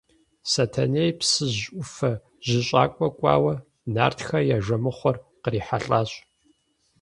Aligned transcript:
Сэтэней 0.51 1.11
Псыжь 1.19 1.63
ӏуфэ 1.73 2.11
жьыщӏакӏуэ 2.47 3.07
кӏуауэ, 3.17 3.53
нартхэ 3.93 4.39
я 4.55 4.57
жэмыхъуэр 4.65 5.17
кърихьэлӏащ. 5.43 6.11